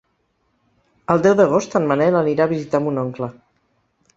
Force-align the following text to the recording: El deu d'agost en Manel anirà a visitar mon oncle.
El 1.15 1.21
deu 1.27 1.35
d'agost 1.41 1.77
en 1.81 1.85
Manel 1.91 2.17
anirà 2.23 2.49
a 2.49 2.51
visitar 2.55 2.83
mon 2.87 2.99
oncle. 3.03 3.31